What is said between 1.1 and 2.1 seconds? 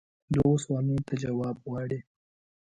جواب غواړي.